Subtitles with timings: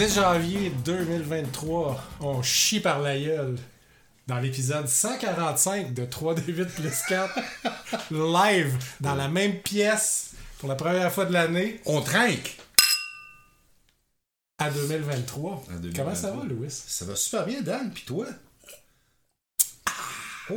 [0.00, 3.58] 10 janvier 2023, on chie par la gueule
[4.26, 7.38] dans l'épisode 145 de 3D8 plus 4,
[8.10, 12.56] live, dans la même pièce, pour la première fois de l'année, On trinque!
[14.56, 15.64] à 2023.
[15.68, 16.02] À 2023.
[16.02, 16.70] Comment ça va, Louis?
[16.70, 18.24] Ça va super bien, Dan, pis toi?
[20.48, 20.54] Oh,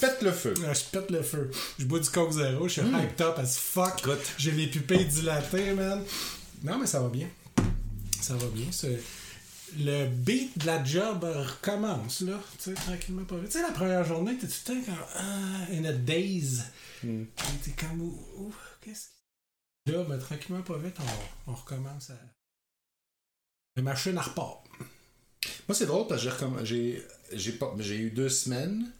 [0.00, 0.54] pète le feu.
[0.64, 1.50] Ah, je pète le feu.
[1.80, 4.08] Je bois du Coke Zero, je suis hyped up as fuck.
[4.38, 6.00] J'ai les pupilles dilatées, man.
[6.62, 7.26] Non, mais ça va bien.
[8.20, 8.66] Ça va bien.
[9.78, 12.40] Le beat de la job recommence, là.
[12.58, 13.50] Tu sais, tranquillement, pas vite.
[13.50, 15.04] Tu sais, la première journée, t'es tout le temps comme.
[15.16, 16.64] Ah, in a daze.
[17.02, 17.24] Hmm.
[17.64, 18.14] T'es comme.
[18.80, 19.92] Qu'est-ce qui.
[19.92, 22.18] Là, ben, tranquillement, pas vite, on, on recommence à.
[23.76, 24.64] La machine à repart.
[25.68, 28.90] Moi, c'est drôle parce que j'ai eu deux semaines.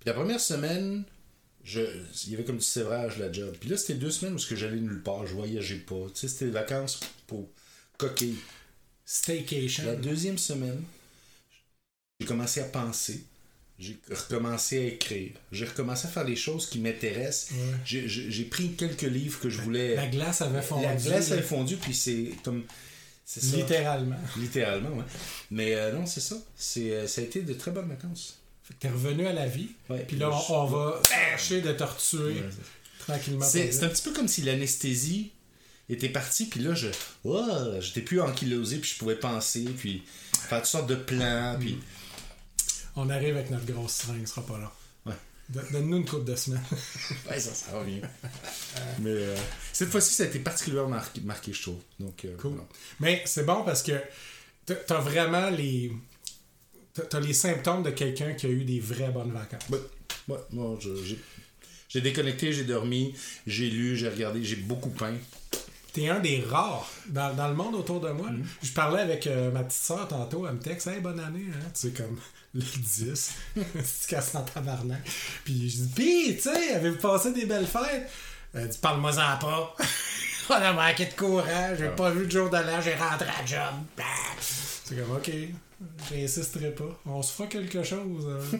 [0.00, 1.04] Puis la première semaine,
[1.62, 1.80] je,
[2.24, 3.54] il y avait comme du sévrage la job.
[3.60, 6.06] Puis là, c'était deux semaines où j'allais nulle part, je voyageais pas.
[6.14, 7.48] Tu sais, c'était des vacances pour
[8.00, 8.38] coquille.
[9.04, 9.84] Staycation.
[9.86, 10.82] La deuxième semaine,
[12.20, 13.24] j'ai commencé à penser.
[13.78, 15.32] J'ai recommencé à écrire.
[15.52, 17.52] J'ai recommencé à faire des choses qui m'intéressent.
[17.52, 17.74] Ouais.
[17.84, 19.96] J'ai- pris quelques livres que je voulais.
[19.96, 20.84] La glace avait fondu.
[20.84, 22.64] La glace avait fondu, puis c'est comme.
[23.24, 23.56] Ça.
[23.56, 24.18] Littéralement.
[24.36, 25.04] Littéralement, ouais.
[25.52, 26.36] Mais euh, non, c'est ça.
[26.56, 28.40] C'est, euh, ça a été de très bonnes vacances.
[28.64, 29.68] Fait que t'es revenu à la vie.
[29.88, 32.48] Ouais, Puis là, on, on va chercher de te retuer Ouais,
[32.98, 33.44] tranquillement.
[33.46, 35.30] C'est un petit peu comme si l'anesthésie
[35.94, 36.88] était partie, puis là, je,
[37.24, 37.44] oh,
[37.80, 40.02] j'étais plus ankylosé, puis je pouvais penser, puis
[40.48, 41.68] faire toutes sortes de plans, puis...
[41.74, 41.82] vite.
[42.96, 44.68] On arrive avec notre grosse seringue, ce sera pas long.
[45.06, 45.14] Ouais.
[45.48, 46.60] Don- Donne-nous une coupe de semaine.
[47.30, 48.00] Ouais, ça, ça revient.
[49.00, 49.36] Mais euh,
[49.72, 51.78] cette fois-ci, ça a été particulièrement marqué, marqué, je trouve.
[51.98, 52.50] Donc, euh, Cool.
[52.52, 52.66] voilà.
[52.98, 53.92] Mais c'est bon parce que
[54.66, 55.92] t'as- vraiment les.
[56.94, 59.62] t'as- les symptômes de quelqu'un qui a eu des vraies bonnes vacances.
[59.70, 59.78] Ouais,
[60.28, 60.78] ouais, moi,
[61.88, 63.14] j'ai déconnecté, j'ai dormi,
[63.46, 65.14] j'ai lu, j'ai regardé, j'ai beaucoup peint.
[65.92, 68.28] T'es un des rares dans, dans le monde autour de moi.
[68.30, 68.44] Mm-hmm.
[68.62, 71.66] Je parlais avec euh, ma petite soeur tantôt, elle me texte Hey, bonne année, hein?
[71.74, 72.16] Tu sais, comme
[72.54, 73.32] le 10.
[73.56, 73.62] tu
[74.08, 75.02] casses en tabarnak.
[75.44, 78.08] Puis je dis Pis, tu sais, avez-vous passé des belles fêtes?
[78.54, 79.76] Elle dit Parle-moi-en pas.
[80.50, 83.46] On a manqué de courant, j'ai pas vu le jour de l'an, j'ai rentré à
[83.46, 83.74] job.
[83.96, 84.02] Bah.
[84.40, 85.30] C'est comme OK,
[86.10, 86.98] j'insisterai pas.
[87.06, 88.58] On se fera quelque chose euh,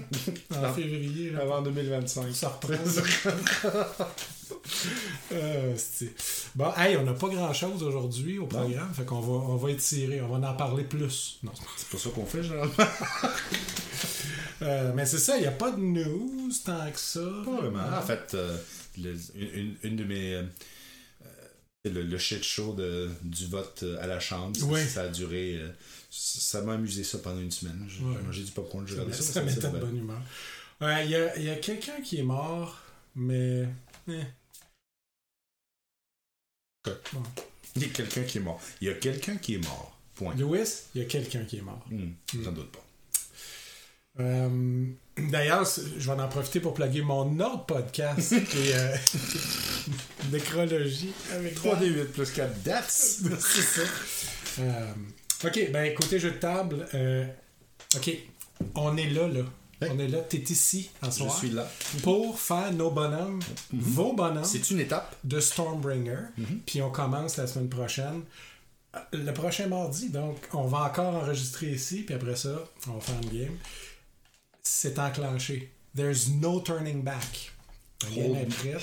[0.57, 1.33] en février.
[1.41, 2.33] Avant 2025.
[2.33, 2.75] Ça reprend.
[5.33, 6.15] Euh, c'est-
[6.55, 9.71] bon, hey, on n'a pas grand chose aujourd'hui au programme, fait qu'on va, on va
[9.71, 11.39] étirer, on va en parler plus.
[11.43, 12.75] Non, c'est pas- ça qu'on fait, généralement.
[14.63, 17.21] Euh, mais c'est ça, il n'y a pas de news tant que ça.
[17.47, 17.81] Pas vraiment.
[17.97, 18.59] En fait, euh,
[18.99, 20.35] le- une, une de mes.
[20.35, 20.43] euh,
[21.87, 24.85] le, le shit show de, du vote à la Chambre, ça- Oui.
[24.87, 25.59] ça a duré.
[26.11, 27.87] ça m'a amusé ça pendant une semaine.
[27.89, 28.21] J'ai Ouais.
[28.23, 29.23] mangé du popcorn, j'ai regardé ça.
[29.23, 30.21] ça ça mettait de bonne humeur.
[30.83, 32.77] Ouais, Il y a, y a quelqu'un qui est mort,
[33.15, 33.67] mais.
[34.09, 34.13] eh.
[36.85, 37.23] Bon.
[37.77, 38.61] Il y a quelqu'un qui est mort.
[38.81, 39.97] Il y a quelqu'un qui est mort.
[40.15, 40.35] Point.
[40.35, 41.85] Lewis, il y a quelqu'un qui est mort.
[41.91, 42.11] Hmm,
[42.43, 42.85] J'en doute pas.
[44.21, 44.87] Euh,
[45.17, 45.65] D'ailleurs,
[45.99, 48.97] je vais en profiter pour plugger mon autre podcast qui est euh,
[50.33, 52.85] Nécrologie avec 3D8 plus 4 dates.
[52.91, 53.29] C'est
[53.63, 53.83] ça.
[54.61, 54.93] Euh,
[55.45, 57.25] ok, ben côté jeu de table, euh,
[57.97, 58.11] ok,
[58.75, 59.43] on est là, là.
[59.89, 61.67] On est là, t'es ici en Je soir suis là.
[62.03, 63.41] pour faire nos bonhommes,
[63.73, 65.17] vos bonhommes C'est une étape.
[65.25, 66.19] de Stormbringer.
[66.67, 68.23] Puis on commence la semaine prochaine.
[68.95, 73.01] Euh, Le prochain mardi, donc on va encore enregistrer ici, puis après ça, on va
[73.01, 73.57] faire une game.
[74.63, 75.73] C'est enclenché.
[75.97, 77.53] There's no turning back.
[78.17, 78.37] Hold,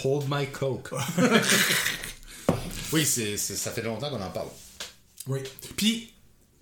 [0.04, 0.92] hold my coke.
[2.94, 4.50] oui, c'est- ça fait longtemps qu'on en parle.
[5.28, 5.40] Oui.
[5.76, 6.14] Puis,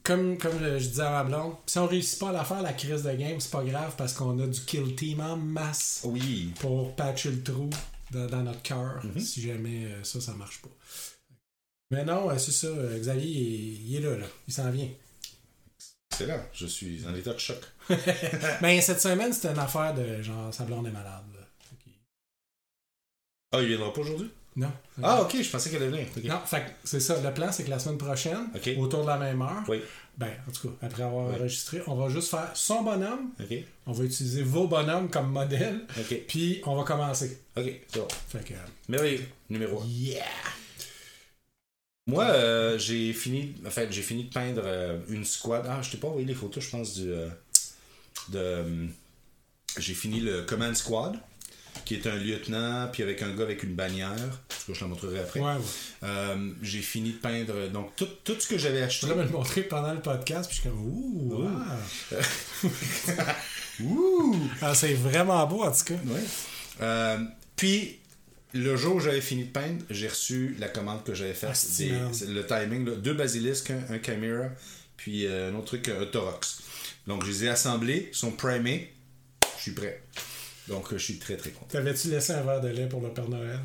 [0.06, 2.62] comme, comme je, je disais à ma blonde, si on réussit pas à la faire,
[2.62, 6.02] la crise de game, c'est pas grave parce qu'on a du kill team en masse
[6.06, 6.54] Oui.
[6.60, 7.70] pour patcher le trou
[8.12, 9.20] dans, dans notre cœur Mhm.
[9.20, 10.70] si jamais euh, ça, ça marche pas.
[11.92, 12.68] Mais non, euh, c'est ça.
[12.68, 14.26] euh, Xavier, il, est- il est là, là.
[14.48, 14.90] Il s'en vient.
[16.16, 16.42] C'est là.
[16.54, 17.58] Je suis en état de choc.
[18.62, 21.24] Mais cette semaine, c'était une affaire de genre, sa blonde est malade.
[21.34, 21.42] là.
[23.52, 24.30] Ah, il viendra pas aujourd'hui?
[24.58, 24.72] Non.
[25.04, 26.08] Ah, ok, je pensais qu'elle allait venir.
[26.16, 26.24] Ok.
[26.24, 26.40] Non,
[26.86, 27.22] c'est ça.
[27.22, 28.48] Le plan, c'est que la semaine prochaine,
[28.78, 29.82] autour de la même heure, Oui.
[30.18, 31.36] ben, en tout cas, après avoir Oui.
[31.36, 33.32] enregistré, on va juste faire son bonhomme,
[33.86, 35.82] on va utiliser vos bonhommes comme modèle,
[36.28, 37.42] puis on va commencer.
[37.58, 38.08] Ok, c'est bon.
[38.30, 38.54] Fait que,
[38.88, 39.26] Merveilleux.
[39.50, 39.86] Numéro 1.
[39.88, 40.24] yeah!
[42.08, 45.66] Moi, euh, j'ai fini, en fait, j'ai fini de peindre euh, une squad.
[45.68, 47.12] Ah, je t'ai pas envoyé les photos, je pense, du.
[47.12, 47.28] euh,
[48.30, 48.86] de, euh,
[49.78, 51.18] j'ai fini le Command Squad,
[51.84, 54.42] qui est un lieutenant, puis avec un gars avec une bannière.
[54.68, 55.40] En tout cas, je te la montrerai après.
[55.40, 55.62] Ouais, ouais.
[56.04, 59.06] Euh, j'ai fini de peindre donc tout, tout ce que j'avais Je acheté.
[59.08, 62.20] voudrais me le montrer pendant le podcast, puis je suis comme, ouh, wow.
[63.82, 64.36] Ouh!
[64.62, 65.94] Ah, c'est vraiment beau, en tout cas.
[66.06, 66.22] Ouais.
[66.82, 67.18] Euh,
[67.56, 68.00] puis,
[68.54, 71.56] le jour où j'avais fini de peindre, j'ai reçu la commande que j'avais faite.
[71.56, 71.90] C'est
[72.28, 74.48] le timing, là, deux basilisques, un, un chimera,
[74.98, 76.62] puis euh, un autre truc, un Torox.
[77.08, 78.94] Donc, je les ai assemblés, ils sont primés,
[79.58, 80.02] je suis prêt.
[80.68, 81.68] Donc, je suis très très content.
[81.70, 83.60] T'avais-tu laissé un verre de lait pour le Père Noël?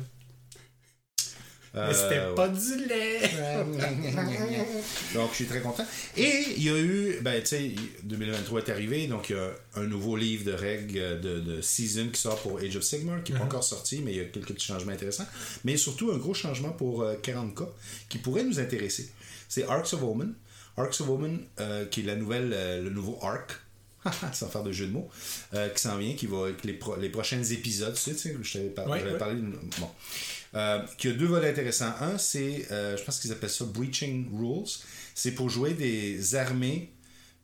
[1.73, 3.21] Euh, Mais c'était pas du lait!
[5.13, 5.85] Donc, je suis très content.
[6.17, 7.71] Et il y a eu, ben, tu sais,
[8.03, 12.09] 2023 est arrivé, donc il y a un nouveau livre de règles de, de Season
[12.11, 13.47] qui sort pour Age of Sigmar, qui n'est pas Uh-huh.
[13.47, 15.25] encore sorti, mais il y a quelques petits changements intéressants.
[15.63, 17.65] Mais surtout, un gros changement pour euh, 40K
[18.09, 19.09] qui pourrait nous intéresser.
[19.47, 20.33] C'est Arcs of Omen.
[20.77, 23.51] Arcs of Omen, euh, qui est la nouvelle, euh, le nouveau arc.
[24.33, 25.09] sans faire de jeu de mots,
[25.53, 28.17] euh, qui s'en vient, qui va avec les, pro- les prochains épisodes, tu sais, tu
[28.19, 29.17] sais, je t'avais par- Ouais, j'avais ouais.
[29.17, 29.89] parlé de- Bon.
[30.55, 31.93] Euh, qui a deux volets intéressants.
[32.01, 34.67] Un, c'est, euh, je pense qu'ils appellent ça Breaching Rules.
[35.15, 36.91] C'est pour jouer des armées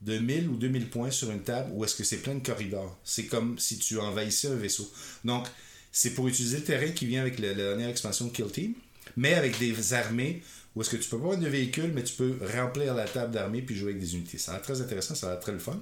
[0.02, 2.98] de 1000 ou 2000 points sur une table où est-ce que c'est plein de corridors.
[3.04, 4.90] C'est comme si tu envahissais un vaisseau.
[5.24, 5.46] Donc,
[5.90, 8.74] c'est pour utiliser le terrain qui vient avec la, la dernière expansion de Kill Team,
[9.16, 10.42] mais avec des armées
[10.76, 13.32] où est-ce que tu peux pas avoir de véhicule, mais tu peux remplir la table
[13.32, 14.38] d'armée puis jouer avec des unités.
[14.38, 15.80] Ça a l'air très intéressant, ça a l'air très le fun.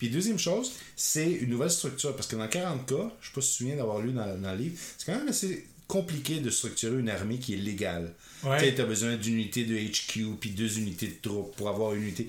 [0.00, 2.16] Puis deuxième chose, c'est une nouvelle structure.
[2.16, 4.56] Parce que dans 40K, je ne sais pas si souviens d'avoir lu dans, dans le
[4.56, 8.14] livre, c'est quand même assez compliqué de structurer une armée qui est légale.
[8.42, 8.74] Ouais.
[8.74, 12.04] Tu as besoin d'une unité de HQ puis deux unités de troupes pour avoir une
[12.04, 12.28] unité.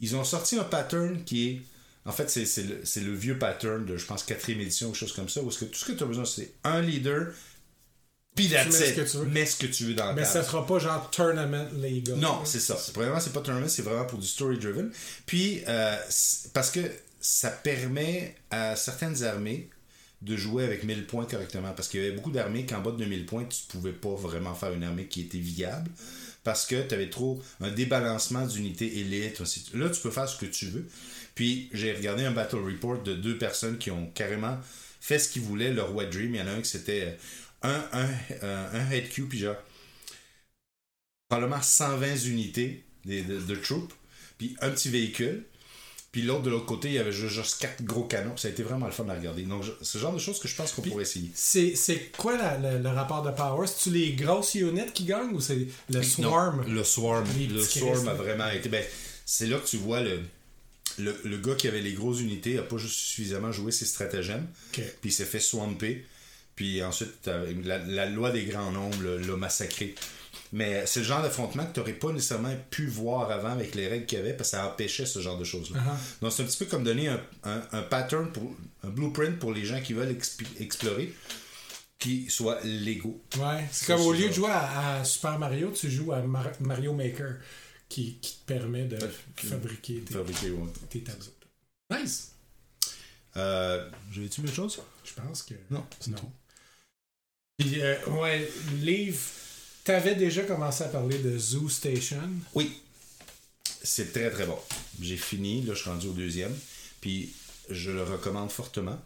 [0.00, 1.60] Ils ont sorti un pattern qui est.
[2.06, 5.42] En fait, c'est le, vieux pattern de, je pense, quatrième édition ou chose comme ça,
[5.42, 7.28] où que tout ce que tu as besoin, c'est un leader,
[8.34, 8.94] puis mets that's ce it.
[8.96, 9.24] que tu veux.
[9.26, 10.32] Mets ce que tu veux dans la Mais table.
[10.34, 12.16] ça sera pas genre tournament legal.
[12.16, 12.78] Non, c'est ça.
[12.94, 14.90] Premièrement, c'est pas tournament, c'est vraiment pour du story driven.
[15.26, 15.96] Puis, euh,
[16.54, 16.80] parce que
[17.20, 19.68] ça permet à certaines armées
[20.22, 21.72] de jouer avec 1000 points correctement.
[21.72, 24.54] Parce qu'il y avait beaucoup d'armées qu'en bas de 2000 points, tu pouvais pas vraiment
[24.54, 25.90] faire une armée qui était viable.
[26.44, 29.40] Parce que tu avais trop un débalancement d'unités élites.
[29.74, 30.86] Là, tu peux faire ce que tu veux.
[31.34, 34.58] Puis, j'ai regardé un battle report de deux personnes qui ont carrément
[35.00, 36.34] fait ce qu'ils voulaient, leur wet dream.
[36.34, 37.16] Il y en a un qui c'était
[37.62, 38.08] un, un,
[38.42, 39.56] un, un head Q, puis genre
[41.28, 43.92] probablement 120 unités de, de, de troupes,
[44.38, 45.44] puis un petit véhicule.
[46.12, 48.36] Puis l'autre, de l'autre côté, il y avait juste, juste quatre gros canons.
[48.36, 49.42] Ça a été vraiment le fun à regarder.
[49.42, 51.30] Donc, je- c'est le genre de choses que je pense qu'on pourrait essayer.
[51.76, 51.76] C'est,
[52.18, 53.68] quoi la- la- le rapport de power?
[53.68, 55.54] C'est-tu les grosses units qui gagnent ou c'est
[55.88, 56.66] le swarm?
[56.66, 57.24] Non, le swarm.
[57.54, 57.60] Le
[57.92, 58.68] swarm a vraiment été.
[58.68, 58.84] Ben,
[59.24, 60.20] c'est là que tu vois le,
[60.98, 64.48] le, le gars qui avait les grosses unités a pas juste suffisamment joué ses stratagèmes.
[65.00, 66.04] Puis il s'est fait swamper.
[66.60, 67.30] Puis ensuite,
[67.64, 69.94] la, la loi des grands nombres l'a- massacré.
[70.52, 73.88] Mais c'est le genre d'affrontement que tu n'aurais pas nécessairement pu voir avant avec les
[73.88, 75.78] règles qu'il y avait parce que ça empêchait ce genre de choses-là.
[75.80, 76.20] Uh-huh.
[76.20, 79.52] Donc c'est un petit peu comme donner un, un- un pattern, pour, un blueprint pour
[79.54, 80.14] les gens qui veulent
[80.58, 81.14] explorer
[81.98, 83.22] qui soit légaux.
[83.38, 86.52] Ouais, c'est comme au lieu de jouer à, à Super Mario, tu joues à Mar-
[86.60, 87.36] Mario Maker
[87.88, 88.98] qui, qui te permet de
[89.36, 90.68] fabriquer tes, Fabriquer, ouais.
[90.90, 91.24] tes tableaux.
[91.90, 92.32] Nice!
[93.38, 94.78] Euh, J'avais-tu autre chose?
[95.04, 95.54] Je pense que.
[95.70, 96.30] Non, c'est tout.
[97.60, 97.94] Puis, euh,
[98.80, 99.18] livre.
[99.84, 102.30] T'avais déjà commencé à parler de Zoo Station?
[102.54, 102.80] Oui.
[103.82, 104.58] C'est très très bon.
[105.00, 106.54] J'ai fini, là je suis rendu au deuxième.
[107.02, 107.30] Puis
[107.68, 108.98] je le recommande fortement.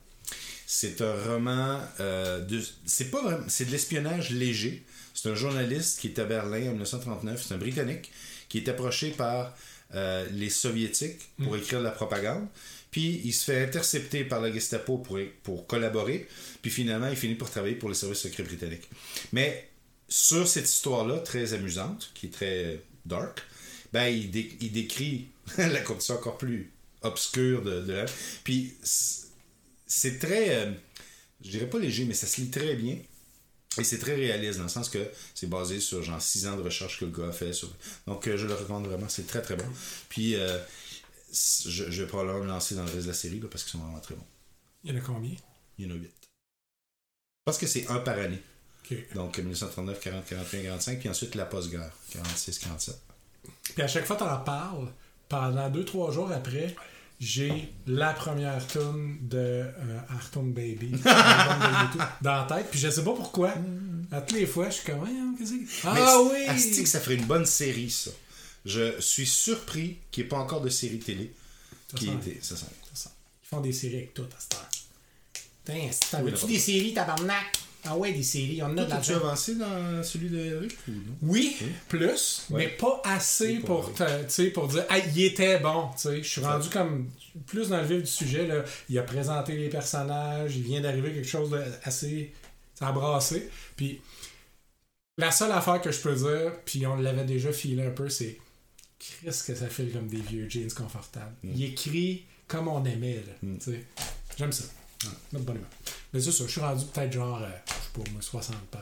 [0.66, 2.62] C'est un roman euh, de.
[2.86, 3.44] C'est pas vraiment.
[3.48, 4.84] C'est de l'espionnage léger.
[5.14, 7.44] C'est un journaliste qui est à Berlin en 1939.
[7.46, 8.12] C'est un Britannique
[8.48, 9.56] qui est approché par
[9.94, 12.46] euh, les Soviétiques pour écrire de la propagande.
[12.90, 16.28] Puis il se fait intercepter par la Gestapo pour, pour collaborer.
[16.62, 18.88] Puis finalement, il finit pour travailler pour les services secrets britanniques.
[19.32, 19.68] Mais
[20.08, 23.42] sur cette histoire-là, très amusante, qui est très dark,
[23.92, 25.26] ben, il, dé- il décrit
[25.58, 26.70] la condition encore plus
[27.02, 28.06] obscure de, de la...
[28.44, 28.74] Puis
[29.86, 30.56] c'est très...
[30.66, 30.70] euh,
[31.44, 32.96] je dirais pas léger, mais ça se lit très bien.
[33.78, 36.62] Et c'est très réaliste dans le sens que c'est basé sur genre 6 ans de
[36.62, 37.52] recherche que le gars a fait.
[37.52, 37.70] Sur...
[38.06, 39.64] Donc euh, je le recommande vraiment, c'est très très bon.
[40.08, 40.58] Puis euh,
[41.32, 43.72] je, je vais probablement me lancer dans le reste de la série là, parce qu'ils
[43.72, 44.26] sont vraiment très bons.
[44.84, 45.34] Il y en a combien?
[45.78, 46.02] Il y en a 8.
[46.02, 46.08] Je
[47.44, 48.40] pense que c'est un par année.
[49.14, 53.00] Donc 1939, 40, 41, 45, puis ensuite la post-guerre, 46, 47.
[53.74, 54.92] Puis à chaque fois que t'en parles,
[55.28, 56.74] pendant 2-3 jours après,
[57.20, 60.92] j'ai la première tune de euh, Baby,
[62.22, 62.70] dans la tête.
[62.70, 63.54] Puis je sais pas pourquoi.
[64.10, 65.06] À toutes les fois, je suis comme,
[65.38, 65.56] qu'est-ce que.
[65.94, 66.44] Mais Ah oui!
[66.46, 68.10] asti que ça ferait une bonne série, ça?
[68.64, 71.32] Je suis surpris qu'il n'y ait pas encore de série télé
[71.90, 72.38] Ça qui était.
[72.40, 72.66] Ça sent.
[72.94, 73.10] ça.
[73.42, 74.68] Ils font des séries avec tout à cette heure.
[75.64, 77.58] Putain, si Oui, n'importe des séries, tabarnak?
[77.86, 80.72] Ah ouais, des séries, on en a de As-tu avancé dans celui de Eric?
[80.88, 81.16] Ou non?
[81.22, 81.56] Oui,
[81.88, 82.64] plus, Ouais.
[82.64, 85.88] mais pas assez pour, te- pour dire, ah, il était bon.
[85.94, 86.22] tu sais.
[86.22, 87.10] Je suis rendu comme
[87.46, 88.46] plus dans le vif du sujet.
[88.46, 88.64] Là.
[88.88, 92.32] Il a présenté les personnages, il vient d'arriver quelque chose d'assez
[92.80, 93.48] embrassé.
[93.76, 94.00] Puis
[95.18, 98.38] la seule affaire que je peux dire, puis on l'avait déjà filé un peu, c'est
[98.98, 101.34] Chris que ça file comme des vieux jeans confortables.
[101.42, 101.50] Mm.
[101.54, 103.16] Il écrit comme on aimait.
[103.26, 103.58] Là, Mm.
[103.58, 103.84] tu sais.
[104.38, 104.64] J'aime ça.
[105.32, 105.68] Notre bonne humeur.
[106.14, 108.80] Mais c'est ça, je suis rendu peut-être genre, euh, je sais pas moi, 60 pages.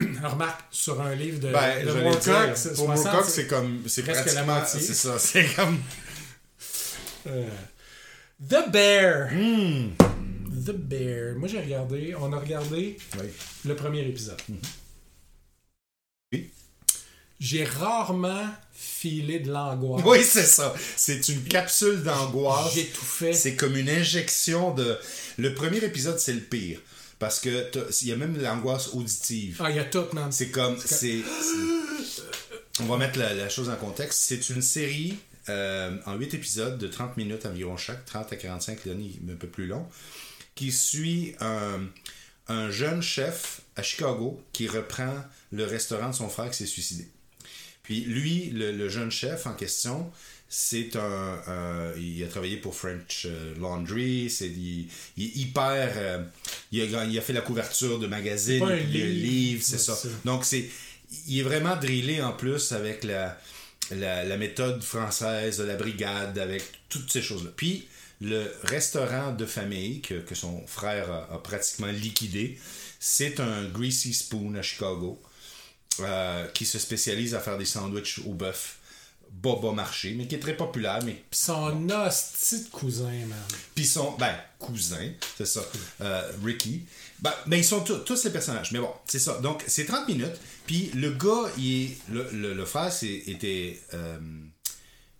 [0.30, 3.82] Remarque, sur un livre de, Ben, de Moorcock, dire, c'est pour 60, Moorcock, c'est comme.
[3.86, 4.80] C'est presque la moitié.
[4.80, 5.78] C'est ça, c'est comme.
[7.26, 7.46] Euh,
[8.48, 9.30] The Bear.
[9.32, 9.90] Hmm.
[10.64, 11.34] The Bear.
[11.36, 13.26] Moi, j'ai regardé, on a regardé Oui.
[13.66, 14.40] le premier épisode.
[16.32, 16.50] Oui.
[17.40, 20.02] J'ai rarement filé de l'angoisse.
[20.04, 20.74] Oui, c'est ça.
[20.96, 22.74] C'est une capsule d'angoisse.
[22.74, 23.32] J'ai tout fait.
[23.32, 24.98] C'est comme une injection de.
[25.36, 26.80] Le premier épisode, c'est le pire.
[27.18, 27.70] Parce que
[28.02, 29.60] il y a même l'angoisse auditive.
[29.64, 30.30] Ah, il y a tout, man.
[30.30, 30.76] C'est comme.
[30.78, 31.18] c'est
[32.80, 34.20] On va mettre la, la chose en contexte.
[34.20, 35.16] C'est une série
[35.48, 39.34] euh, en 8 épisodes de 30 minutes environ chaque, 30 à 45, le dernier un
[39.34, 39.86] peu plus long,
[40.54, 41.80] qui suit un,
[42.48, 45.14] un jeune chef à Chicago qui reprend
[45.52, 47.08] le restaurant de son frère qui s'est suicidé.
[47.88, 50.10] Puis lui, le, le jeune chef en question,
[50.46, 55.92] c'est un, un- Il a travaillé pour French euh, Laundry, c'est, il, il est hyper.
[55.96, 56.22] euh,
[56.70, 59.06] il, a, il a fait la couverture de magazines, un livre.
[59.06, 59.94] livre, c'est ça.
[60.26, 60.68] Donc c'est.
[61.26, 63.40] Il est vraiment drillé en plus avec la,
[63.90, 67.50] la, la méthode française de la brigade, avec toutes ces choses-là.
[67.56, 67.86] Puis
[68.20, 72.58] le restaurant de famille que, que son frère a, a pratiquement liquidé,
[73.00, 75.18] c'est un Greasy Spoon à Chicago
[76.00, 78.78] euh, qui se spécialise à faire des sandwichs au bœuf
[79.30, 83.38] bas marché, mais qui est très populaire, mais Pis son hostie de cousin, man.
[83.74, 85.62] puis son ben cousin, c'est ça,
[86.00, 86.84] euh, Ricky.
[87.20, 88.72] Ben, mais ils sont tous, tous les personnages.
[88.72, 89.38] Mais bon, c'est ça.
[89.40, 90.36] Donc c'est 30 minutes.
[90.66, 94.18] Puis le gars, il est, le, le, le frère c'est, était euh,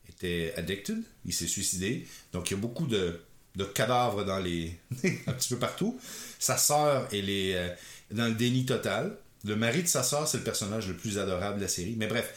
[0.09, 2.07] était addicted, il s'est suicidé.
[2.33, 3.21] Donc il y a beaucoup de,
[3.57, 4.79] de cadavres dans les
[5.27, 5.99] un petit peu partout.
[6.39, 7.69] Sa sœur, elle est euh,
[8.13, 9.17] dans le déni total.
[9.45, 11.95] Le mari de sa sœur, c'est le personnage le plus adorable de la série.
[11.97, 12.33] Mais bref.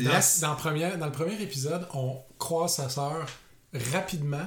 [0.00, 3.26] Dans, la- dans, le premier, dans le premier épisode, on croise sa sœur
[3.92, 4.46] rapidement.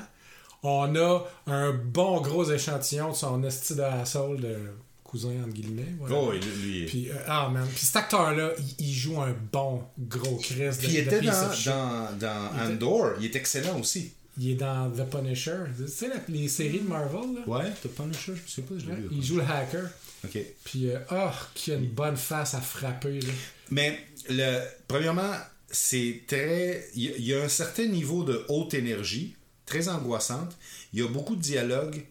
[0.64, 4.56] On a un bon gros échantillon de son esti de asshole de
[5.04, 5.94] cousin, entre guillemets.
[6.00, 6.16] voilà.
[6.16, 9.84] Oh, lui, lui- Puis, euh, ah man, puis cet acteur-là, il, il joue un bon
[10.00, 14.14] gros Chris de, il était dans, dans, dans Il était- Andor, il est excellent aussi.
[14.40, 15.58] Il est dans The Punisher.
[15.78, 17.42] Tu sais, la- les séries de Marvel, là?
[17.48, 19.08] Ouais, le chat, je sais pas, je l'ai Ouais, vu.
[19.12, 19.84] il joue le hacker.
[20.26, 20.38] Ok.
[20.64, 23.34] Puis, euh, ah, qui a une bonne face à frapper, là.
[23.72, 24.00] Mais,
[24.30, 25.34] le, premièrement,
[25.70, 26.88] c'est très.
[26.96, 30.56] Il y, a- il y a un certain niveau de haute énergie, très angoissante.
[30.94, 32.04] Il y a beaucoup de dialogue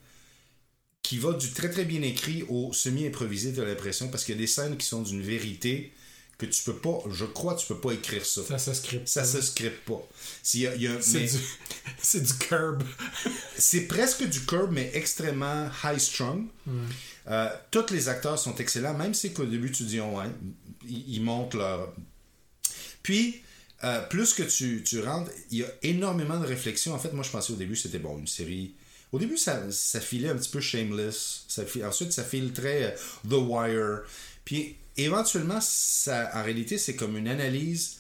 [1.02, 4.40] qui va du très très bien écrit au semi-improvisé, t'as l'impression, parce qu'il y a
[4.40, 5.92] des scènes qui sont d'une vérité
[6.38, 8.42] que tu peux pas, je crois, tu peux pas écrire ça.
[8.44, 9.06] Ça se script.
[9.06, 10.02] Ça se scripte pas.
[10.54, 11.38] Y a- y a- C'est mais- du,
[12.02, 12.82] c'est du curb.
[13.56, 16.46] C'est presque du curb, mais extrêmement high strung.
[17.28, 20.26] Euh, tous les acteurs sont excellents, même si qu'au début tu dis, oh, ouais,
[20.88, 21.94] ils, ils montent leur.
[23.02, 23.42] Puis,
[23.84, 26.94] euh, plus que tu, tu rentres, il y a énormément de réflexion.
[26.94, 28.74] En fait, moi, je pensais au début, c'était bon, une série.
[29.10, 31.46] Au début, ça, ça filait un petit peu shameless.
[31.84, 34.02] Ensuite, ça file très euh, The Wire.
[34.44, 37.98] Puis, éventuellement, ça, en réalité, c'est comme une analyse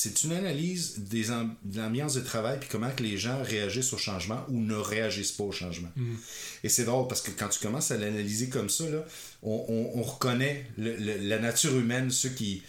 [0.00, 3.98] c'est une analyse des de l'ambiance de travail puis comment que les gens réagissent au
[3.98, 5.88] changement ou ne réagissent pas au changement.
[6.62, 9.04] Et c'est drôle parce que quand tu commences à l'analyser comme ça, là,
[9.42, 12.62] on, on- on reconnaît le- le- la nature humaine, ceux qui...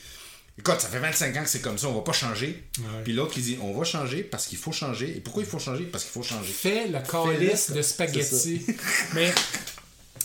[0.58, 2.64] Écoute, ça fait 25 ans que c'est comme ça, on va pas changer.
[2.80, 2.86] Ouais.
[3.04, 5.16] Puis l'autre qui dit, on va changer parce qu'il faut changer.
[5.16, 5.84] Et pourquoi il faut changer?
[5.86, 6.52] Parce qu'il faut changer.
[6.52, 8.66] Fait le calice de spaghetti.
[9.14, 9.32] Mais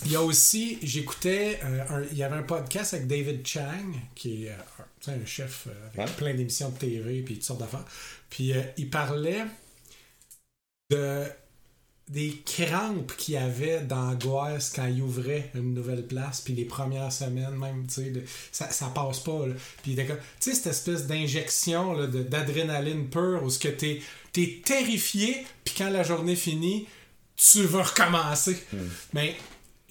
[0.05, 4.45] il y a aussi, j'écoutais, euh, il y avait un podcast avec David Chang, qui
[4.45, 4.55] est euh,
[5.05, 6.15] sais, un chef euh, avec Ouais.
[6.17, 7.85] plein d'émissions de TV puis toutes sortes d'affaires.
[8.29, 9.43] Puis euh, il parlait
[10.91, 11.23] de
[12.07, 17.11] des crampes qu'il y avait d'angoisse quand il ouvrait une nouvelle place, puis les premières
[17.11, 18.13] semaines même, tu sais,
[18.51, 19.47] ça, ça passe pas.
[19.47, 19.55] là.
[19.81, 20.05] Puis tu
[20.39, 24.01] sais, cette espèce d'injection d'adrénaline pure où ce que t'es
[24.37, 26.87] es terrifié, puis quand la journée finit,
[27.37, 28.55] tu veux recommencer.
[29.13, 29.35] Mais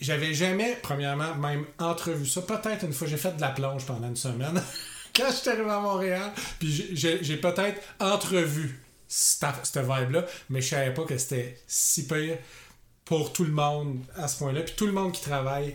[0.01, 2.43] j'avais jamais, premièrement, même entrevu ça.
[2.43, 4.63] Peut-être une fois, j'ai fait de la plonge pendant une semaine.
[5.15, 10.93] quand je suis arrivé à Montréal, puis j'ai- peut-être entrevu cette, vibe-là, mais je savais
[10.95, 12.39] pas que c'était si pire
[13.05, 14.63] pour tout le monde à ce point-là.
[14.63, 15.75] Puis tout le monde qui travaille,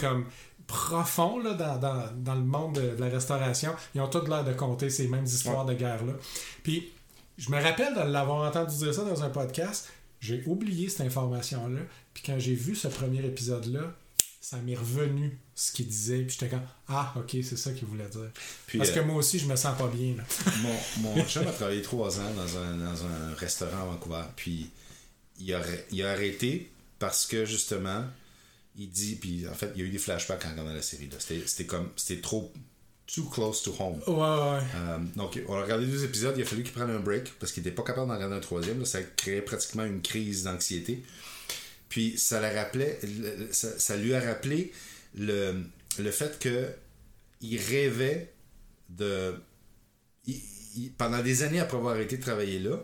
[0.00, 0.26] comme
[0.66, 4.44] profond là, dans, dans- dans le monde de, de la restauration, ils ont tous l'air
[4.44, 6.14] de compter ces mêmes histoires de guerre-là.
[6.62, 6.90] Puis
[7.36, 9.88] je me rappelle de l'avoir entendu dire ça dans un podcast.
[10.20, 11.80] J'ai oublié cette information-là.
[12.12, 13.94] Puis quand j'ai vu ce premier épisode-là,
[14.40, 16.20] ça m'est revenu ce qu'il disait.
[16.20, 18.30] Puis j'étais comme Ah, ok, c'est ça qu'il voulait dire.
[18.66, 20.14] Puis, Parce euh, que moi aussi, je me sens pas bien.
[20.16, 20.22] Là.
[20.62, 24.22] mon, mon chum a travaillé trois ans dans un, dans un restaurant à Vancouver.
[24.36, 24.70] Puis
[25.40, 25.60] il a,
[25.90, 28.04] il a arrêté parce que justement,
[28.76, 29.16] il dit.
[29.16, 31.08] Puis en fait, il y a eu des flashbacks en regardant la série.
[31.08, 31.16] là.
[31.18, 31.90] C'était c'était comme.
[31.96, 32.52] C'était trop.
[33.12, 34.02] Too close to home.
[34.06, 34.62] Ouais, ouais.
[34.76, 36.34] Euh, donc, on a regardé deux épisodes.
[36.36, 38.40] Il a fallu qu'il prenne un break parce qu'il n'était pas capable d'en regarder un
[38.40, 38.80] troisième.
[38.80, 38.84] là.
[38.84, 41.02] ça créait pratiquement une crise d'anxiété.
[41.88, 43.00] Puis, ça, la rappelait,
[43.50, 44.72] ça, ça lui a rappelé
[45.18, 45.62] le,
[45.98, 46.68] le fait que
[47.40, 48.32] il rêvait
[48.88, 49.34] de.
[50.96, 52.78] pendant des années après avoir de travailler là,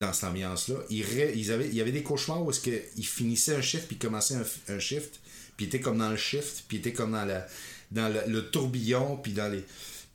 [0.00, 2.60] dans cette ambiance-là, il, il y avait des cauchemars où est-ce
[3.06, 5.20] finissait un shift puis il commençait un, un shift,
[5.56, 7.46] puis était comme dans le shift, puis était comme dans, la,
[7.90, 9.64] dans le tourbillon, puis dans les.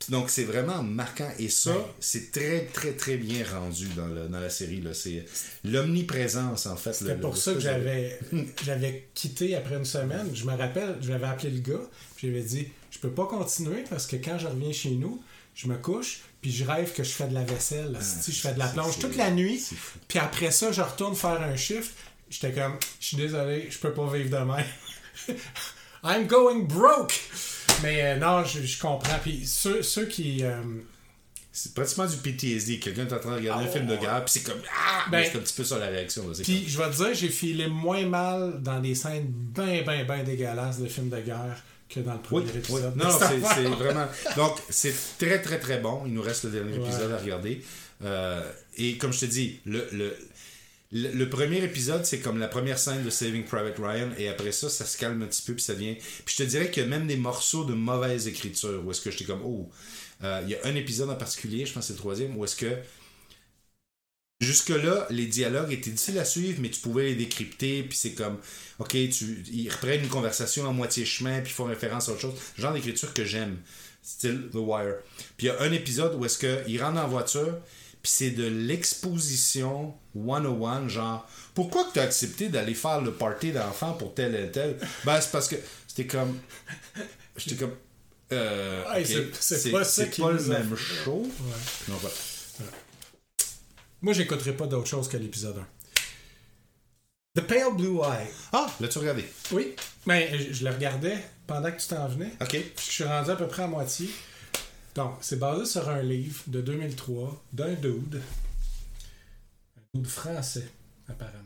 [0.08, 4.40] Donc c'est vraiment marquant et ça, c'est très très très bien rendu dans, le- dans
[4.40, 4.80] la série.
[4.80, 4.94] là.
[4.94, 5.24] C'est
[5.64, 6.92] l'omniprésence en fait.
[6.92, 8.18] C'était le- pour le- ça que j'avais
[8.64, 10.30] j'avais quitté après une semaine.
[10.34, 11.80] Je me rappelle, je l'avais appelé le gars,
[12.16, 15.22] puis j'avais dit Je peux pas continuer parce que quand je reviens chez nous,
[15.54, 17.96] je me couche, puis je rêve que je fais de la vaisselle.
[18.00, 19.76] si je fais de la c'est- plonge c'est- toute la nuit, c'est
[20.08, 21.92] puis après ça, je retourne faire un shift.
[22.30, 24.64] J'étais comme Je suis désolé, je peux pas vivre de même.
[26.04, 27.12] I'm going broke!
[27.82, 29.18] Mais euh, non, je, je comprends.
[29.22, 30.42] Puis ceux, ceux qui.
[30.44, 30.60] euh,
[31.52, 32.78] C'est pratiquement du PTSD.
[32.78, 34.60] Quelqu'un est en train de regarder Ah, un film de guerre, puis c'est comme.
[34.72, 35.04] Ah!
[35.10, 36.24] Ben, c'est un petit peu ça la réaction.
[36.42, 40.22] Puis je vais te dire, j'ai filé moins mal dans des scènes ben, ben, ben
[40.24, 42.58] dégueulasses de films de guerre que dans le premier oui.
[42.58, 42.96] épisode.
[42.96, 43.10] Non,
[43.54, 44.06] c'est vraiment.
[44.36, 46.02] Donc, c'est très, très, très bon.
[46.06, 46.84] Il nous reste le dernier Ouais.
[46.88, 47.62] épisode à regarder.
[48.04, 48.42] Euh,
[48.78, 50.16] et comme je te dis, le, le,
[50.92, 54.10] le, premier épisode, c'est comme la première scène de Saving Private Ryan.
[54.18, 55.96] Et après ça, ça se calme un petit peu, puis ça devient.
[56.24, 59.00] Puis je te dirais qu'il y a même des morceaux de mauvaise écriture où est-ce
[59.00, 59.70] que j'étais comme, oh.
[60.22, 62.44] Euh, il y a un épisode en particulier, je pense que c'est le troisième, où
[62.44, 62.76] est-ce que.
[64.40, 68.38] Jusque-là, les dialogues étaient difficiles à suivre, mais tu pouvais les décrypter, puis c'est comme,
[68.80, 72.34] ok, tu, ils reprennent une conversation à moitié chemin, puis font référence à autre chose.
[72.58, 73.58] Genre d'écriture que j'aime,
[74.02, 74.96] style The Wire.
[75.36, 77.56] Puis il y a un épisode où est-ce qu'ils rentrent en voiture,
[78.02, 83.52] puis c'est de l'exposition 101, genre, pourquoi que tu as accepté d'aller faire le party
[83.52, 84.76] d'enfants pour tel et tel?
[85.04, 86.38] Ben, c'est parce que c'était comme,
[87.36, 87.74] j'étais comme,
[88.32, 91.04] euh, Hey, c'est- pas ça qui pas le même fait.
[91.04, 91.22] show.
[91.22, 91.88] Ouais.
[91.88, 91.96] Non.
[94.00, 95.66] Moi, j'écouterai pas d'autre chose que l'épisode 1.
[97.40, 98.26] The Pale Blue Eye.
[98.52, 99.24] Ah, l'as-tu regardé?
[99.52, 99.74] Oui,
[100.06, 102.32] mais je, je le regardais pendant que tu t'en venais.
[102.40, 102.56] Ok.
[102.76, 104.10] Je suis rendu à peu près à moitié.
[104.94, 108.20] Donc, c'est basé sur un livre de 2003 d'un dude.
[109.76, 110.68] Un dude français,
[111.08, 111.38] apparemment.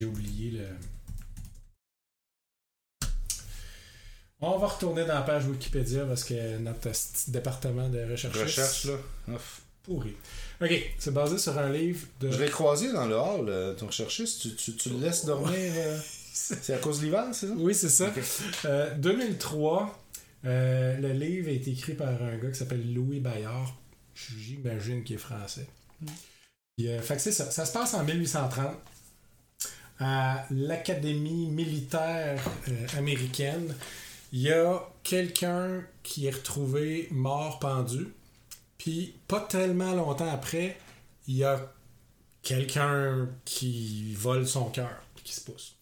[0.00, 0.66] J'ai oublié le.
[4.40, 6.88] On va retourner dans la page Wikipédia parce que notre
[7.28, 8.96] département de recherche Recherche, là.
[9.28, 9.62] Ouf.
[9.84, 10.16] pourri.
[10.60, 12.30] Ok, c'est basé sur un livre de.
[12.30, 14.42] Je l'ai croisé dans le hall, euh, ton recherchiste.
[14.42, 15.54] Tu, tu, tu le laisses dormir.
[15.56, 15.98] euh,
[16.32, 17.52] C'est à cause de l'hiver, c'est ça?
[17.56, 18.08] Oui, c'est ça.
[18.08, 18.22] Ok.
[18.64, 20.02] Euh, 2003,
[20.44, 23.72] euh, le livre a été écrit par un gars qui s'appelle Louis Bayard.
[24.14, 25.66] J'imagine qu'il est français.
[26.80, 27.50] Euh, fait que c'est ça.
[27.50, 28.76] Ça se passe en 1830
[30.00, 33.74] à l'Académie militaire euh, américaine.
[34.32, 38.08] Il y a quelqu'un qui est retrouvé mort pendu.
[38.78, 40.78] Puis, pas tellement longtemps après,
[41.28, 41.72] il y a
[42.42, 45.76] quelqu'un qui vole son cœur, qui se pousse.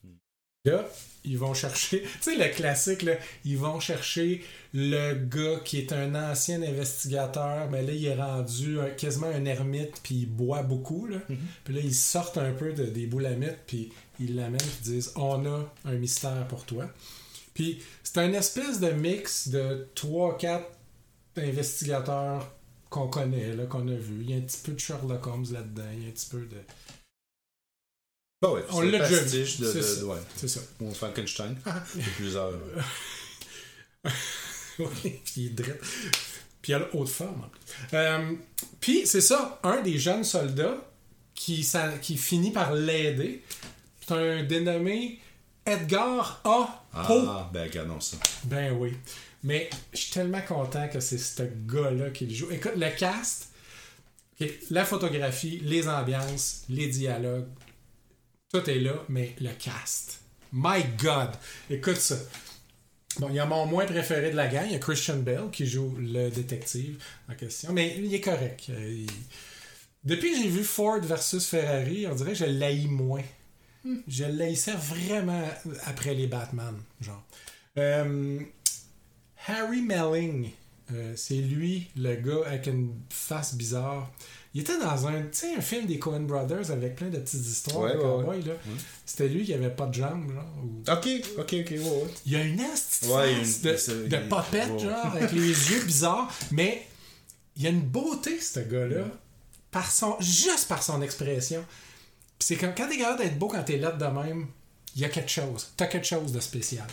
[0.67, 0.87] Là,
[1.25, 3.15] ils vont chercher, tu sais, le classique, là,
[3.47, 4.45] ils vont chercher
[4.75, 9.45] le gars qui est un ancien investigateur, mais là, il est rendu un- quasiment un
[9.47, 11.19] ermite, puis il boit beaucoup, là.
[11.65, 15.13] Puis là, ils sortent un peu de, des boulamites, puis ils l'amènent, puis ils disent
[15.17, 16.91] On a un mystère pour toi.
[17.55, 20.61] Puis c'est un espèce de mix de 3-4
[21.39, 22.53] investigateurs
[22.91, 24.19] qu'on connaît, là, qu'on a vu.
[24.23, 26.29] Il y a un petit peu de Sherlock Holmes là-dedans, il y a un petit
[26.29, 26.57] peu de.
[28.43, 29.41] Bah ouais, On l'a le déjà vu.
[29.41, 30.01] de, C'est ça.
[30.01, 30.19] de- ouais.
[30.47, 30.61] Ça.
[30.81, 31.57] Ou Frankenstein.
[31.95, 32.53] Il y a plusieurs.
[34.79, 35.79] Oui, puis il est.
[36.63, 37.49] Puis il a haute forme.
[37.93, 38.33] Euh,
[38.81, 40.77] puis c'est ça, un des jeunes soldats
[41.35, 43.43] qui, ça- qui finit par l'aider,
[44.07, 45.19] c'est un dénommé
[45.67, 46.83] Edgar A.
[47.07, 47.25] Poe.
[47.29, 48.17] Ah, ben, regardons ça.
[48.45, 48.95] Ben oui.
[49.43, 52.51] Mais je suis tellement content que c'est ce gars-là qui le joue.
[52.51, 53.51] Écoute, le cast,
[54.71, 57.47] la photographie, les ambiances, les dialogues,
[58.53, 60.21] tout est là, mais le cast.
[60.53, 61.31] My God!
[61.69, 62.17] Écoute ça.
[63.19, 65.45] Bon, il y a mon moins préféré de la gang, il y a Christian Bell
[65.53, 68.67] qui joue le détective en question, mais il est correct.
[68.71, 69.07] Euh,
[70.05, 73.23] Depuis que j'ai vu Ford versus Ferrari, on dirait que je l'haïs moins.
[74.07, 75.49] Je l'haïssais vraiment
[75.87, 77.25] après les Batman, genre.
[77.79, 78.41] Euh,
[79.47, 80.51] Harry Melling,
[80.95, 84.11] euh, c'est lui, le gars avec une face bizarre.
[84.53, 87.95] Il était dans un, un film des Coen Brothers avec plein de petites histoires Ouais,
[87.95, 87.99] de
[88.49, 88.57] ouais.
[89.07, 90.55] C'était lui qui avait pas de jambes, genre.
[90.65, 92.11] ou- Ok, ok, ok.
[92.27, 96.85] Il y a une astuce de, de il- popette, genre, avec les yeux bizarres, mais
[97.57, 99.05] il y a une beauté, ce gars-là,
[99.71, 101.65] par son, juste par son expression.
[102.39, 104.47] Puis c'est comme quand t'es capable d'être beau quand t'es là de même,
[104.97, 105.69] il y a quelque chose.
[105.77, 106.87] T'as quelque chose de spécial.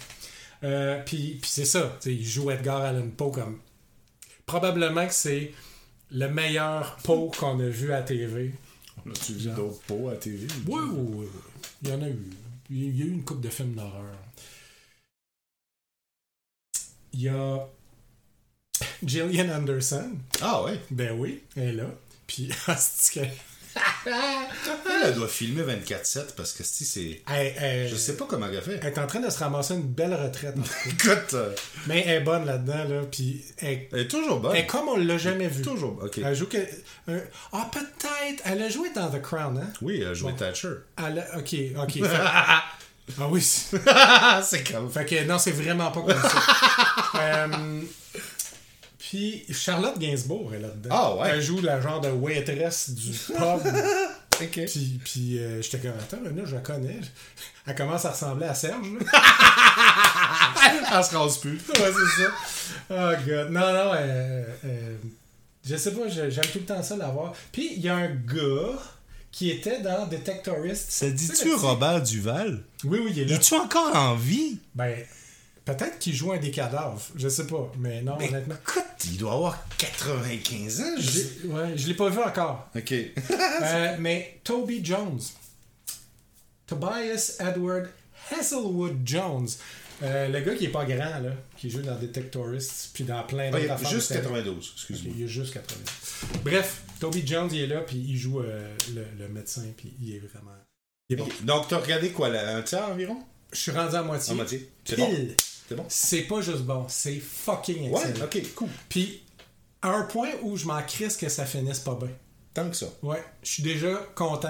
[0.63, 3.60] Euh, puis puis c'est ça, il joue Edgar Allan Poe comme.
[4.47, 5.53] Probablement que c'est
[6.10, 8.53] le meilleur Poe qu'on a vu à TV.
[9.05, 10.47] On a-tu vu d'autres pots à TV?
[10.65, 11.27] Oui, oui, oui.
[11.33, 11.41] oui.
[11.83, 12.29] Il y en a eu.
[12.69, 14.15] il y a eu une coupe de films d'horreur.
[17.12, 17.67] Il y a
[19.03, 20.13] Gillian Anderson.
[20.41, 20.79] Ah ouais.
[20.91, 21.89] Ben oui, elle est là.
[22.25, 22.47] Puis,
[23.13, 23.19] que-
[24.05, 24.12] Elle,
[25.05, 27.21] elle doit filmer 24-7 parce que si c'est.
[27.89, 28.79] Je sais pas comment elle a fait.
[28.81, 30.55] elle est en train de se ramasser une belle retraite.
[30.86, 31.53] Écoute, euh,
[31.88, 33.01] Mais elle est bonne là-dedans, là.
[33.12, 34.55] Puis, elle, elle est toujours bonne.
[34.55, 35.62] elle est comme on l'a jamais vu.
[35.62, 35.99] Toujours.
[36.03, 36.19] Ok.
[36.23, 36.57] Elle joue que.
[37.07, 37.19] un-
[37.53, 38.41] Ah, peut-être.
[38.45, 39.71] Elle a joué dans The Crown, hein?
[39.81, 40.38] Oui, elle a joué Bon.
[40.38, 40.69] Thatcher.
[40.97, 41.91] Elle a- Ok, ok.
[41.93, 42.17] Fait-
[43.19, 43.41] Ah oui.
[43.41, 43.77] c'est-
[44.43, 44.89] c'est comme.
[44.91, 46.41] Fait que non, c'est vraiment pas comme ça.
[47.15, 47.81] Euh,
[49.10, 50.89] Puis Charlotte Gainsbourg est là-dedans.
[50.91, 51.30] Ah, ouais.
[51.32, 53.38] Elle joue la genre de waitress du pub.
[54.41, 54.65] Ok.
[54.65, 57.00] Puis, puis euh, j'étais comme, attends, là, je la connais.
[57.65, 58.86] Elle commence à ressembler à Serge.
[60.93, 61.54] Elle se rase plus.
[61.54, 62.32] ouais, c'est ça.
[62.89, 63.52] Oh, God.
[63.52, 64.96] Non, non, euh, euh,
[65.67, 67.34] je sais pas, j'aime tout le temps ça la voir.
[67.52, 68.78] Puis il y a un gars
[69.32, 70.91] qui était dans Detectorist.
[70.91, 72.63] Ça Tu sais, le petit- Robert Duval?
[72.84, 73.36] Oui, oui, il est là.
[73.36, 74.60] Es-tu encore en vie?
[74.76, 74.96] Ben,
[75.67, 76.99] peut-être qu'il joue un des cadavres.
[77.15, 78.56] Je sais pas, mais non, Mais honnêtement.
[78.56, 80.84] écoute, il doit avoir 95 ans.
[80.97, 82.69] je ouais, je l'ai pas vu encore.
[82.75, 82.91] Ok.
[82.93, 85.19] Euh, mais Toby Jones.
[86.65, 87.89] Tobias Edward
[88.32, 89.47] Hazelwood Jones.
[90.03, 93.45] Euh, le gars qui est pas grand, là, qui joue dans Detectorist, puis dans plein
[93.47, 93.89] Ah, d'autres il y a affaires.
[93.89, 94.27] juste de télé.
[94.30, 95.13] 92, Ok, excuse-moi.
[95.17, 95.80] il a juste 80.
[96.43, 100.13] Bref, Toby Jones, il est là, puis il joue euh, le, le médecin, puis il
[100.15, 100.51] est vraiment.
[101.10, 101.27] Il est bon.
[101.43, 103.17] Donc, t'as regardé quoi, là, un tiers environ?
[103.51, 104.34] Je suis rendu à moitié.
[104.34, 104.69] À moitié.
[104.86, 105.10] C'est bon.
[105.67, 105.86] C'est bon?
[105.89, 108.25] C'est pas juste bon, c'est fucking Ouais, excellent.
[108.25, 108.69] ok, cool.
[108.89, 109.23] Puis,
[109.82, 112.10] à un point où je m'en crisse que ça finisse pas bien.
[112.53, 112.88] Tant que ça.
[113.03, 114.49] Ouais, je suis déjà content.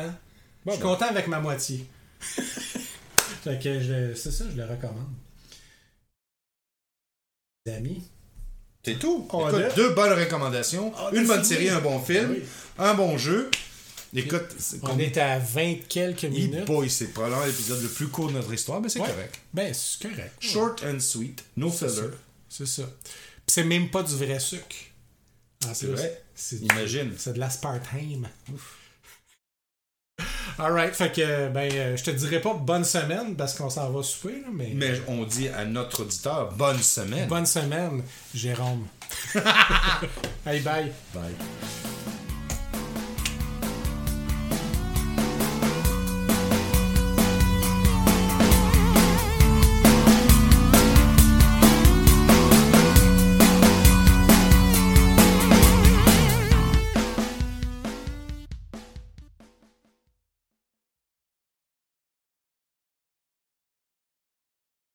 [0.66, 0.90] Bon, je suis ben.
[0.90, 1.86] content avec ma moitié.
[2.20, 5.10] fait que je- c'est ça, je le recommande.
[7.66, 8.04] Les amis.
[8.86, 9.28] C'est tout.
[9.34, 12.44] On Écoute, a- deux bonnes recommandations, On a une bonne série, un bon film, Oui.
[12.78, 13.50] un bon jeu.
[14.18, 14.48] Écoute,
[14.84, 16.66] On est à 20 quelques minutes.
[16.66, 19.08] boy, c'est probablement l'épisode le plus court de notre histoire, mais c'est Ouais.
[19.10, 19.40] correct.
[19.54, 20.34] Ben, c'est correct.
[20.40, 22.10] Short and sweet, no filler.
[22.50, 22.84] C'est ça.
[22.84, 24.76] Puis c'est même pas du vrai sucre.
[25.74, 26.24] C'est vrai.
[26.62, 27.14] Imagine.
[27.18, 28.28] C'est de l'aspartame.
[30.60, 34.02] Alright, fait que ben euh, je te dirai pas bonne semaine parce qu'on s'en va
[34.02, 37.28] souper, là, mais, Mais on dit à notre auditeur, bonne semaine.
[37.28, 38.02] bonne semaine,
[38.34, 38.88] Jérôme.
[40.48, 40.92] hey bye.
[41.14, 41.36] Bye.